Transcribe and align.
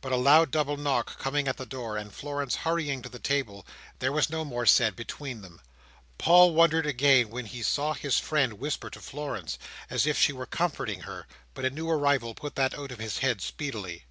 But 0.00 0.10
a 0.10 0.16
loud 0.16 0.50
double 0.50 0.78
knock 0.78 1.18
coming 1.18 1.48
at 1.48 1.58
the 1.58 1.66
door, 1.66 1.98
and 1.98 2.10
Florence 2.10 2.54
hurrying 2.64 3.02
to 3.02 3.10
the 3.10 3.18
table, 3.18 3.66
there 3.98 4.10
was 4.10 4.30
no 4.30 4.42
more 4.42 4.64
said 4.64 4.96
between 4.96 5.42
them. 5.42 5.60
Paul 6.16 6.54
wondered 6.54 6.86
again 6.86 7.28
when 7.28 7.44
he 7.44 7.62
saw 7.62 7.92
his 7.92 8.18
friend 8.18 8.54
whisper 8.54 8.88
to 8.88 9.02
Florence, 9.02 9.58
as 9.90 10.06
if 10.06 10.18
she 10.18 10.32
were 10.32 10.46
comforting 10.46 11.00
her; 11.00 11.26
but 11.52 11.66
a 11.66 11.68
new 11.68 11.90
arrival 11.90 12.34
put 12.34 12.54
that 12.54 12.72
out 12.78 12.90
of 12.90 12.98
his 12.98 13.18
head 13.18 13.42
speedily. 13.42 14.06